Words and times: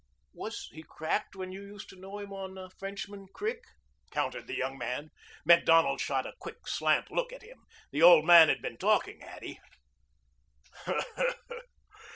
"Was 0.33 0.67
he 0.71 0.81
cracked 0.81 1.35
when 1.35 1.51
you 1.51 1.61
used 1.61 1.87
to 1.89 1.95
know 1.95 2.17
him 2.17 2.33
on 2.33 2.71
Frenchman 2.79 3.27
Creek?" 3.35 3.61
countered 4.09 4.47
the 4.47 4.55
young 4.55 4.75
man. 4.75 5.11
Macdonald 5.45 6.01
shot 6.01 6.25
a 6.25 6.33
quick, 6.39 6.67
slant 6.67 7.11
look 7.11 7.31
at 7.31 7.43
him. 7.43 7.65
The 7.91 8.01
old 8.01 8.25
man 8.25 8.49
had 8.49 8.63
been 8.63 8.79
talking, 8.79 9.21
had 9.21 9.43
he? 9.43 9.59